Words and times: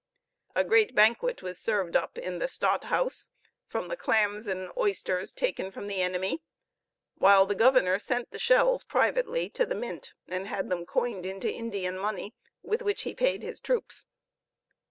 A 0.55 0.63
great 0.63 0.95
banquet 0.95 1.43
was 1.43 1.59
served 1.59 1.95
up 1.95 2.17
in 2.17 2.39
the 2.39 2.47
Stadthouse 2.47 3.29
from 3.67 3.87
the 3.87 3.95
clams 3.95 4.47
and 4.47 4.71
oysters 4.75 5.31
taken 5.31 5.69
from 5.69 5.85
the 5.85 6.01
enemy, 6.01 6.41
while 7.19 7.45
the 7.45 7.53
governor 7.53 7.99
sent 7.99 8.31
the 8.31 8.39
shells 8.39 8.83
privately 8.83 9.47
to 9.51 9.63
the 9.63 9.75
mint, 9.75 10.13
and 10.27 10.47
had 10.47 10.71
them 10.71 10.87
coined 10.87 11.27
into 11.27 11.53
Indian 11.53 11.99
money, 11.99 12.33
with 12.63 12.81
which 12.81 13.03
he 13.03 13.13
paid 13.13 13.43
his 13.43 13.59
troops. 13.61 14.07